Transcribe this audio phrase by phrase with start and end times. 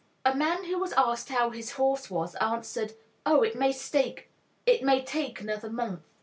[0.25, 4.31] A man who was asked how his horse was, answered, "Oh, it may stake
[4.65, 6.01] it may take another month."